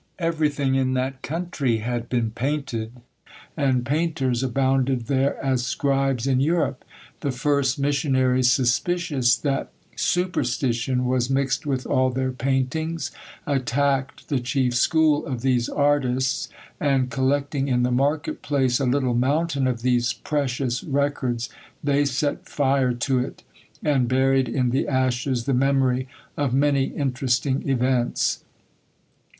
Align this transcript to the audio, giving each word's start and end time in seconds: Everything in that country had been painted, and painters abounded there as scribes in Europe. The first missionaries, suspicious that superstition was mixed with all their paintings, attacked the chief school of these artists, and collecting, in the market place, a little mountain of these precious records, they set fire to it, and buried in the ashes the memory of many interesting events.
Everything 0.17 0.73
in 0.73 0.95
that 0.95 1.21
country 1.21 1.77
had 1.77 2.09
been 2.09 2.31
painted, 2.31 3.01
and 3.55 3.85
painters 3.85 4.41
abounded 4.41 5.05
there 5.05 5.37
as 5.45 5.63
scribes 5.63 6.25
in 6.25 6.39
Europe. 6.39 6.83
The 7.19 7.29
first 7.29 7.77
missionaries, 7.77 8.51
suspicious 8.51 9.35
that 9.35 9.71
superstition 9.95 11.05
was 11.05 11.29
mixed 11.29 11.67
with 11.67 11.85
all 11.85 12.09
their 12.09 12.31
paintings, 12.31 13.11
attacked 13.45 14.27
the 14.27 14.39
chief 14.39 14.73
school 14.73 15.23
of 15.23 15.41
these 15.43 15.69
artists, 15.69 16.49
and 16.79 17.11
collecting, 17.11 17.67
in 17.67 17.83
the 17.83 17.91
market 17.91 18.41
place, 18.41 18.79
a 18.79 18.87
little 18.87 19.13
mountain 19.13 19.67
of 19.67 19.83
these 19.83 20.13
precious 20.13 20.83
records, 20.83 21.47
they 21.83 22.05
set 22.05 22.49
fire 22.49 22.91
to 22.93 23.19
it, 23.19 23.43
and 23.83 24.07
buried 24.07 24.49
in 24.49 24.71
the 24.71 24.87
ashes 24.87 25.43
the 25.45 25.53
memory 25.53 26.07
of 26.37 26.55
many 26.55 26.85
interesting 26.85 27.69
events. 27.69 28.43